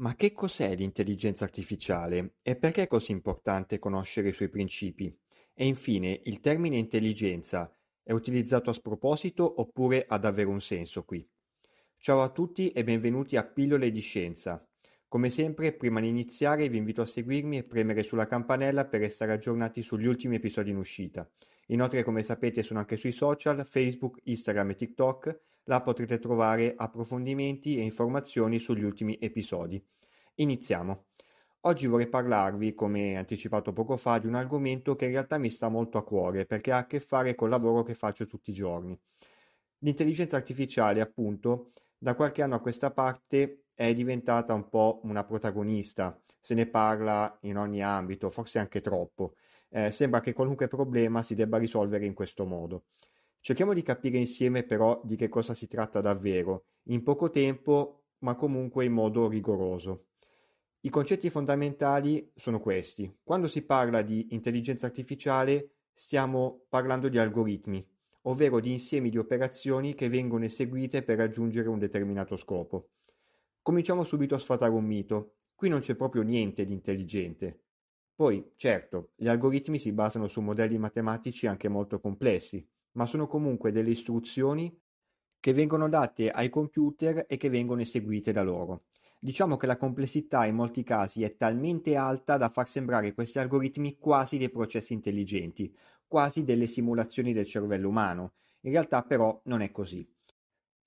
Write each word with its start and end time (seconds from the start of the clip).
Ma 0.00 0.14
che 0.14 0.32
cos'è 0.32 0.74
l'intelligenza 0.74 1.44
artificiale 1.44 2.36
e 2.40 2.56
perché 2.56 2.84
è 2.84 2.86
così 2.86 3.12
importante 3.12 3.78
conoscere 3.78 4.30
i 4.30 4.32
suoi 4.32 4.48
principi? 4.48 5.14
E 5.52 5.66
infine, 5.66 6.22
il 6.24 6.40
termine 6.40 6.78
intelligenza 6.78 7.70
è 8.02 8.12
utilizzato 8.12 8.70
a 8.70 8.72
sproposito 8.72 9.60
oppure 9.60 10.06
ha 10.08 10.16
davvero 10.16 10.48
un 10.48 10.62
senso 10.62 11.04
qui? 11.04 11.28
Ciao 11.98 12.22
a 12.22 12.30
tutti 12.30 12.70
e 12.70 12.82
benvenuti 12.82 13.36
a 13.36 13.44
Pillole 13.44 13.90
di 13.90 14.00
Scienza. 14.00 14.66
Come 15.06 15.28
sempre, 15.28 15.74
prima 15.74 16.00
di 16.00 16.08
iniziare 16.08 16.70
vi 16.70 16.78
invito 16.78 17.02
a 17.02 17.06
seguirmi 17.06 17.58
e 17.58 17.64
premere 17.64 18.02
sulla 18.02 18.26
campanella 18.26 18.86
per 18.86 19.00
restare 19.00 19.32
aggiornati 19.32 19.82
sugli 19.82 20.06
ultimi 20.06 20.36
episodi 20.36 20.70
in 20.70 20.78
uscita. 20.78 21.30
Inoltre, 21.70 22.02
come 22.02 22.22
sapete, 22.24 22.62
sono 22.62 22.80
anche 22.80 22.96
sui 22.96 23.12
social, 23.12 23.64
Facebook, 23.64 24.20
Instagram 24.24 24.70
e 24.70 24.74
TikTok. 24.74 25.40
Là 25.64 25.80
potrete 25.82 26.18
trovare 26.18 26.74
approfondimenti 26.76 27.78
e 27.78 27.82
informazioni 27.82 28.58
sugli 28.58 28.82
ultimi 28.82 29.16
episodi. 29.20 29.80
Iniziamo. 30.36 31.06
Oggi 31.64 31.86
vorrei 31.86 32.08
parlarvi, 32.08 32.74
come 32.74 33.16
anticipato 33.16 33.72
poco 33.72 33.96
fa, 33.96 34.18
di 34.18 34.26
un 34.26 34.34
argomento 34.34 34.96
che 34.96 35.04
in 35.04 35.12
realtà 35.12 35.38
mi 35.38 35.50
sta 35.50 35.68
molto 35.68 35.98
a 35.98 36.04
cuore 36.04 36.44
perché 36.44 36.72
ha 36.72 36.78
a 36.78 36.86
che 36.86 36.98
fare 36.98 37.34
col 37.36 37.50
lavoro 37.50 37.82
che 37.84 37.94
faccio 37.94 38.26
tutti 38.26 38.50
i 38.50 38.54
giorni. 38.54 38.98
L'intelligenza 39.78 40.36
artificiale, 40.36 41.00
appunto, 41.00 41.70
da 41.96 42.14
qualche 42.14 42.42
anno 42.42 42.56
a 42.56 42.60
questa 42.60 42.90
parte 42.90 43.66
è 43.74 43.94
diventata 43.94 44.54
un 44.54 44.68
po' 44.68 45.00
una 45.04 45.22
protagonista, 45.24 46.20
se 46.40 46.54
ne 46.54 46.66
parla 46.66 47.38
in 47.42 47.56
ogni 47.58 47.82
ambito, 47.82 48.28
forse 48.28 48.58
anche 48.58 48.80
troppo. 48.80 49.34
Eh, 49.70 49.90
sembra 49.90 50.20
che 50.20 50.32
qualunque 50.32 50.68
problema 50.68 51.22
si 51.22 51.34
debba 51.34 51.56
risolvere 51.56 52.04
in 52.04 52.14
questo 52.14 52.44
modo. 52.44 52.86
Cerchiamo 53.40 53.72
di 53.72 53.82
capire 53.82 54.18
insieme 54.18 54.64
però 54.64 55.00
di 55.02 55.16
che 55.16 55.28
cosa 55.28 55.54
si 55.54 55.66
tratta 55.66 56.00
davvero, 56.00 56.64
in 56.84 57.02
poco 57.02 57.30
tempo, 57.30 58.02
ma 58.18 58.34
comunque 58.34 58.84
in 58.84 58.92
modo 58.92 59.28
rigoroso. 59.28 60.08
I 60.80 60.90
concetti 60.90 61.30
fondamentali 61.30 62.32
sono 62.34 62.58
questi. 62.58 63.18
Quando 63.22 63.46
si 63.48 63.62
parla 63.62 64.02
di 64.02 64.28
intelligenza 64.30 64.86
artificiale 64.86 65.70
stiamo 65.92 66.64
parlando 66.68 67.08
di 67.08 67.18
algoritmi, 67.18 67.86
ovvero 68.22 68.60
di 68.60 68.72
insiemi 68.72 69.10
di 69.10 69.18
operazioni 69.18 69.94
che 69.94 70.08
vengono 70.08 70.44
eseguite 70.44 71.02
per 71.02 71.18
raggiungere 71.18 71.68
un 71.68 71.78
determinato 71.78 72.36
scopo. 72.36 72.90
Cominciamo 73.62 74.04
subito 74.04 74.34
a 74.34 74.38
sfatare 74.38 74.72
un 74.72 74.84
mito. 74.84 75.34
Qui 75.54 75.68
non 75.68 75.80
c'è 75.80 75.94
proprio 75.94 76.22
niente 76.22 76.64
di 76.64 76.72
intelligente. 76.72 77.60
Poi, 78.20 78.52
certo, 78.56 79.12
gli 79.16 79.28
algoritmi 79.28 79.78
si 79.78 79.92
basano 79.92 80.28
su 80.28 80.42
modelli 80.42 80.76
matematici 80.76 81.46
anche 81.46 81.70
molto 81.70 82.00
complessi, 82.00 82.62
ma 82.92 83.06
sono 83.06 83.26
comunque 83.26 83.72
delle 83.72 83.88
istruzioni 83.88 84.78
che 85.40 85.54
vengono 85.54 85.88
date 85.88 86.30
ai 86.30 86.50
computer 86.50 87.24
e 87.26 87.38
che 87.38 87.48
vengono 87.48 87.80
eseguite 87.80 88.30
da 88.30 88.42
loro. 88.42 88.82
Diciamo 89.18 89.56
che 89.56 89.64
la 89.64 89.78
complessità 89.78 90.44
in 90.44 90.54
molti 90.54 90.82
casi 90.82 91.22
è 91.22 91.34
talmente 91.34 91.96
alta 91.96 92.36
da 92.36 92.50
far 92.50 92.68
sembrare 92.68 93.14
questi 93.14 93.38
algoritmi 93.38 93.96
quasi 93.96 94.36
dei 94.36 94.50
processi 94.50 94.92
intelligenti, 94.92 95.74
quasi 96.06 96.44
delle 96.44 96.66
simulazioni 96.66 97.32
del 97.32 97.46
cervello 97.46 97.88
umano. 97.88 98.34
In 98.64 98.72
realtà 98.72 99.02
però 99.02 99.40
non 99.44 99.62
è 99.62 99.70
così. 99.70 100.06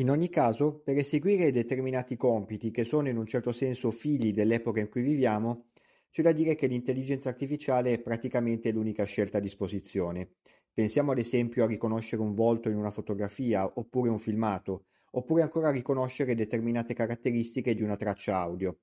In 0.00 0.10
ogni 0.10 0.30
caso, 0.30 0.80
per 0.80 0.96
eseguire 0.98 1.52
determinati 1.52 2.16
compiti 2.16 2.72
che 2.72 2.82
sono 2.82 3.08
in 3.08 3.16
un 3.16 3.26
certo 3.26 3.52
senso 3.52 3.92
figli 3.92 4.32
dell'epoca 4.32 4.80
in 4.80 4.88
cui 4.88 5.02
viviamo, 5.02 5.66
c'è 6.10 6.22
da 6.22 6.32
dire 6.32 6.56
che 6.56 6.66
l'intelligenza 6.66 7.28
artificiale 7.28 7.92
è 7.92 8.00
praticamente 8.00 8.72
l'unica 8.72 9.04
scelta 9.04 9.38
a 9.38 9.40
disposizione. 9.40 10.32
Pensiamo 10.72 11.12
ad 11.12 11.18
esempio 11.18 11.62
a 11.62 11.68
riconoscere 11.68 12.20
un 12.22 12.34
volto 12.34 12.68
in 12.68 12.76
una 12.76 12.90
fotografia 12.90 13.70
oppure 13.78 14.10
un 14.10 14.18
filmato, 14.18 14.86
oppure 15.12 15.42
ancora 15.42 15.68
a 15.68 15.72
riconoscere 15.72 16.34
determinate 16.34 16.94
caratteristiche 16.94 17.74
di 17.74 17.82
una 17.82 17.96
traccia 17.96 18.36
audio. 18.38 18.78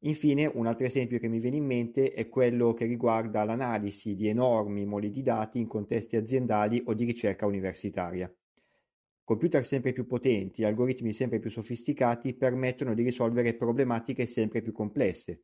Infine, 0.00 0.46
un 0.46 0.66
altro 0.66 0.86
esempio 0.86 1.18
che 1.18 1.28
mi 1.28 1.40
viene 1.40 1.56
in 1.56 1.64
mente 1.64 2.12
è 2.12 2.28
quello 2.28 2.74
che 2.74 2.86
riguarda 2.86 3.44
l'analisi 3.44 4.14
di 4.14 4.28
enormi 4.28 4.84
moli 4.84 5.10
di 5.10 5.22
dati 5.22 5.58
in 5.58 5.66
contesti 5.66 6.16
aziendali 6.16 6.82
o 6.86 6.94
di 6.94 7.04
ricerca 7.04 7.46
universitaria. 7.46 8.32
Computer 9.24 9.66
sempre 9.66 9.92
più 9.92 10.06
potenti 10.06 10.64
algoritmi 10.64 11.12
sempre 11.12 11.40
più 11.40 11.50
sofisticati 11.50 12.34
permettono 12.34 12.94
di 12.94 13.02
risolvere 13.02 13.54
problematiche 13.54 14.24
sempre 14.26 14.62
più 14.62 14.72
complesse, 14.72 15.42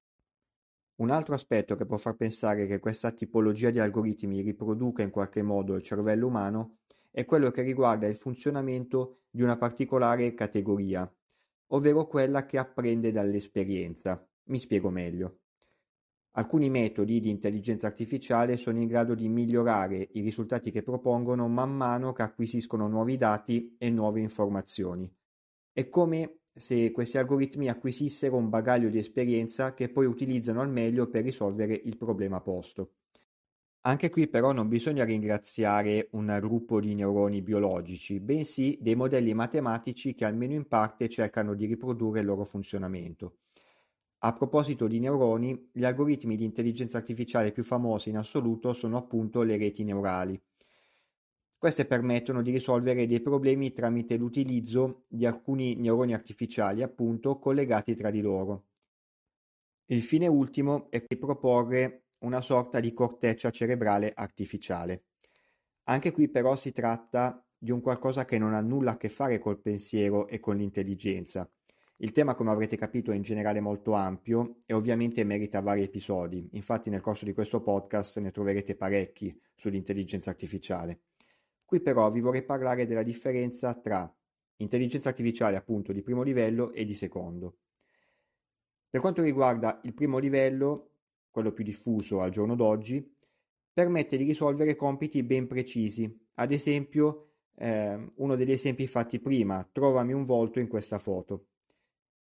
un 0.96 1.10
altro 1.10 1.34
aspetto 1.34 1.74
che 1.74 1.86
può 1.86 1.96
far 1.96 2.16
pensare 2.16 2.66
che 2.66 2.78
questa 2.78 3.10
tipologia 3.12 3.70
di 3.70 3.78
algoritmi 3.78 4.40
riproduca 4.40 5.02
in 5.02 5.10
qualche 5.10 5.42
modo 5.42 5.74
il 5.74 5.82
cervello 5.82 6.26
umano 6.26 6.78
è 7.10 7.24
quello 7.24 7.50
che 7.50 7.62
riguarda 7.62 8.06
il 8.06 8.16
funzionamento 8.16 9.22
di 9.30 9.42
una 9.42 9.56
particolare 9.56 10.34
categoria, 10.34 11.10
ovvero 11.68 12.06
quella 12.06 12.46
che 12.46 12.58
apprende 12.58 13.12
dall'esperienza. 13.12 14.26
Mi 14.44 14.58
spiego 14.58 14.90
meglio. 14.90 15.38
Alcuni 16.32 16.70
metodi 16.70 17.20
di 17.20 17.28
intelligenza 17.28 17.86
artificiale 17.86 18.56
sono 18.56 18.78
in 18.78 18.86
grado 18.86 19.14
di 19.14 19.28
migliorare 19.28 20.08
i 20.12 20.20
risultati 20.22 20.70
che 20.70 20.82
propongono 20.82 21.46
man 21.48 21.74
mano 21.74 22.12
che 22.12 22.22
acquisiscono 22.22 22.88
nuovi 22.88 23.18
dati 23.18 23.76
e 23.78 23.90
nuove 23.90 24.20
informazioni. 24.20 25.14
È 25.70 25.88
come 25.90 26.41
se 26.54 26.90
questi 26.90 27.18
algoritmi 27.18 27.68
acquisissero 27.68 28.36
un 28.36 28.48
bagaglio 28.48 28.88
di 28.88 28.98
esperienza 28.98 29.74
che 29.74 29.88
poi 29.88 30.06
utilizzano 30.06 30.60
al 30.60 30.70
meglio 30.70 31.08
per 31.08 31.24
risolvere 31.24 31.80
il 31.84 31.96
problema 31.96 32.40
posto. 32.40 32.92
Anche 33.84 34.10
qui 34.10 34.28
però 34.28 34.52
non 34.52 34.68
bisogna 34.68 35.04
ringraziare 35.04 36.08
un 36.12 36.38
gruppo 36.40 36.80
di 36.80 36.94
neuroni 36.94 37.42
biologici, 37.42 38.20
bensì 38.20 38.78
dei 38.80 38.94
modelli 38.94 39.34
matematici 39.34 40.14
che 40.14 40.24
almeno 40.24 40.52
in 40.52 40.68
parte 40.68 41.08
cercano 41.08 41.54
di 41.54 41.66
riprodurre 41.66 42.20
il 42.20 42.26
loro 42.26 42.44
funzionamento. 42.44 43.38
A 44.24 44.32
proposito 44.34 44.86
di 44.86 45.00
neuroni, 45.00 45.70
gli 45.72 45.84
algoritmi 45.84 46.36
di 46.36 46.44
intelligenza 46.44 46.98
artificiale 46.98 47.50
più 47.50 47.64
famosi 47.64 48.10
in 48.10 48.18
assoluto 48.18 48.72
sono 48.72 48.96
appunto 48.96 49.42
le 49.42 49.56
reti 49.56 49.82
neurali. 49.82 50.40
Queste 51.62 51.84
permettono 51.84 52.42
di 52.42 52.50
risolvere 52.50 53.06
dei 53.06 53.20
problemi 53.20 53.70
tramite 53.70 54.16
l'utilizzo 54.16 55.02
di 55.08 55.26
alcuni 55.26 55.76
neuroni 55.76 56.12
artificiali, 56.12 56.82
appunto, 56.82 57.38
collegati 57.38 57.94
tra 57.94 58.10
di 58.10 58.20
loro. 58.20 58.64
Il 59.86 60.02
fine 60.02 60.26
ultimo 60.26 60.90
è 60.90 61.04
di 61.06 61.16
proporre 61.16 62.06
una 62.22 62.40
sorta 62.40 62.80
di 62.80 62.92
corteccia 62.92 63.50
cerebrale 63.50 64.10
artificiale. 64.12 65.04
Anche 65.84 66.10
qui 66.10 66.28
però 66.28 66.56
si 66.56 66.72
tratta 66.72 67.40
di 67.56 67.70
un 67.70 67.80
qualcosa 67.80 68.24
che 68.24 68.38
non 68.38 68.54
ha 68.54 68.60
nulla 68.60 68.94
a 68.94 68.96
che 68.96 69.08
fare 69.08 69.38
col 69.38 69.60
pensiero 69.60 70.26
e 70.26 70.40
con 70.40 70.56
l'intelligenza. 70.56 71.48
Il 71.98 72.10
tema, 72.10 72.34
come 72.34 72.50
avrete 72.50 72.76
capito, 72.76 73.12
è 73.12 73.14
in 73.14 73.22
generale 73.22 73.60
molto 73.60 73.92
ampio 73.92 74.56
e 74.66 74.74
ovviamente 74.74 75.22
merita 75.22 75.60
vari 75.60 75.84
episodi. 75.84 76.44
Infatti 76.54 76.90
nel 76.90 77.00
corso 77.00 77.24
di 77.24 77.32
questo 77.32 77.62
podcast 77.62 78.18
ne 78.18 78.32
troverete 78.32 78.74
parecchi 78.74 79.40
sull'intelligenza 79.54 80.30
artificiale. 80.30 81.02
Qui 81.72 81.80
però 81.80 82.10
vi 82.10 82.20
vorrei 82.20 82.42
parlare 82.42 82.84
della 82.84 83.02
differenza 83.02 83.72
tra 83.72 84.14
intelligenza 84.56 85.08
artificiale 85.08 85.56
appunto 85.56 85.90
di 85.90 86.02
primo 86.02 86.22
livello 86.22 86.70
e 86.70 86.84
di 86.84 86.92
secondo. 86.92 87.60
Per 88.90 89.00
quanto 89.00 89.22
riguarda 89.22 89.80
il 89.84 89.94
primo 89.94 90.18
livello, 90.18 90.90
quello 91.30 91.50
più 91.52 91.64
diffuso 91.64 92.20
al 92.20 92.28
giorno 92.28 92.56
d'oggi, 92.56 93.16
permette 93.72 94.18
di 94.18 94.24
risolvere 94.24 94.76
compiti 94.76 95.22
ben 95.22 95.46
precisi. 95.46 96.14
Ad 96.34 96.52
esempio, 96.52 97.36
eh, 97.54 98.12
uno 98.16 98.36
degli 98.36 98.52
esempi 98.52 98.86
fatti 98.86 99.18
prima, 99.18 99.66
trovami 99.72 100.12
un 100.12 100.24
volto 100.24 100.60
in 100.60 100.68
questa 100.68 100.98
foto. 100.98 101.46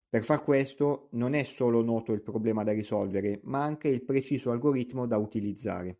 Per 0.07 0.23
far 0.23 0.45
questo 0.45 1.09
non 1.11 1.33
è 1.33 1.43
solo 1.43 1.81
noto 1.81 2.13
il 2.13 2.21
problema 2.21 2.63
da 2.63 2.71
risolvere, 2.71 3.41
ma 3.43 3.61
anche 3.61 3.89
il 3.89 4.05
preciso 4.05 4.51
algoritmo 4.51 5.07
da 5.07 5.17
utilizzare. 5.17 5.99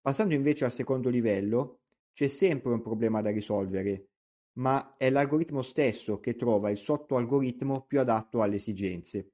Passando 0.00 0.34
invece 0.34 0.64
al 0.64 0.72
secondo 0.72 1.08
livello, 1.08 1.78
c'è 2.14 2.28
sempre 2.28 2.72
un 2.72 2.80
problema 2.80 3.20
da 3.20 3.30
risolvere, 3.30 4.10
ma 4.54 4.94
è 4.96 5.10
l'algoritmo 5.10 5.62
stesso 5.62 6.20
che 6.20 6.36
trova 6.36 6.70
il 6.70 6.76
sottoalgoritmo 6.76 7.84
più 7.86 7.98
adatto 7.98 8.40
alle 8.40 8.54
esigenze. 8.54 9.32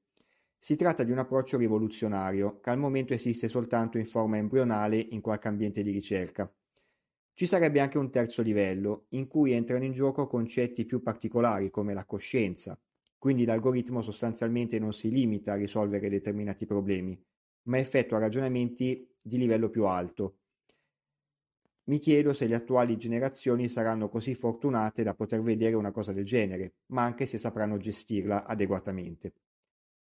Si 0.57 0.75
tratta 0.75 1.03
di 1.03 1.11
un 1.11 1.19
approccio 1.19 1.57
rivoluzionario 1.57 2.59
che 2.59 2.71
al 2.71 2.79
momento 2.79 3.13
esiste 3.13 3.47
soltanto 3.47 3.99
in 3.99 4.05
forma 4.05 4.37
embrionale 4.37 4.97
in 4.97 5.21
qualche 5.21 5.47
ambiente 5.47 5.83
di 5.83 5.91
ricerca. 5.91 6.51
Ci 7.33 7.45
sarebbe 7.45 7.79
anche 7.79 7.99
un 7.99 8.09
terzo 8.09 8.41
livello, 8.41 9.05
in 9.09 9.27
cui 9.27 9.51
entrano 9.51 9.85
in 9.85 9.93
gioco 9.93 10.25
concetti 10.25 10.85
più 10.85 11.03
particolari 11.03 11.69
come 11.69 11.93
la 11.93 12.05
coscienza, 12.05 12.79
quindi 13.17 13.45
l'algoritmo 13.45 14.01
sostanzialmente 14.01 14.79
non 14.79 14.91
si 14.91 15.11
limita 15.11 15.53
a 15.53 15.55
risolvere 15.55 16.09
determinati 16.09 16.65
problemi, 16.65 17.19
ma 17.63 17.77
effettua 17.77 18.17
ragionamenti 18.17 19.07
di 19.21 19.37
livello 19.37 19.69
più 19.69 19.85
alto, 19.85 20.40
mi 21.85 21.97
chiedo 21.97 22.33
se 22.33 22.47
le 22.47 22.55
attuali 22.55 22.97
generazioni 22.97 23.67
saranno 23.67 24.07
così 24.09 24.35
fortunate 24.35 25.03
da 25.03 25.15
poter 25.15 25.41
vedere 25.41 25.75
una 25.75 25.91
cosa 25.91 26.13
del 26.13 26.25
genere, 26.25 26.75
ma 26.87 27.03
anche 27.03 27.25
se 27.25 27.37
sapranno 27.37 27.77
gestirla 27.77 28.45
adeguatamente. 28.45 29.33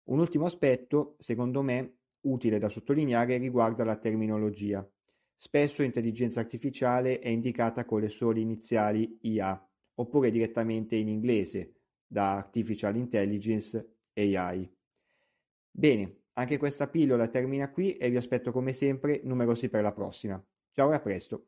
Un 0.06 0.20
ultimo 0.20 0.46
aspetto, 0.46 1.16
secondo 1.18 1.62
me, 1.62 1.98
utile 2.22 2.60
da 2.60 2.70
sottolineare 2.70 3.38
riguarda 3.38 3.84
la 3.84 3.98
terminologia. 3.98 4.88
Spesso 5.36 5.84
intelligenza 5.84 6.40
artificiale 6.40 7.20
è 7.20 7.30
indicata 7.30 7.86
con 7.86 8.02
le 8.02 8.10
sole 8.10 8.40
iniziali 8.40 9.18
IA, 9.22 9.68
oppure 9.96 10.32
direttamente 10.32 10.96
in 10.96 11.08
inglese, 11.08 11.74
da 12.06 12.36
Artificial 12.36 12.96
Intelligence 12.96 13.98
AI. 14.14 14.72
Bene, 15.72 16.22
anche 16.34 16.58
questa 16.58 16.88
pillola 16.88 17.28
termina 17.28 17.72
qui 17.72 17.94
e 17.98 18.10
vi 18.10 18.18
aspetto 18.18 18.52
come 18.52 18.74
sempre 18.74 19.22
numerosi 19.24 19.70
per 19.70 19.82
la 19.82 19.94
prossima. 19.94 20.42
Ciao 20.72 20.92
e 20.92 20.96
a 20.96 21.00
presto. 21.00 21.48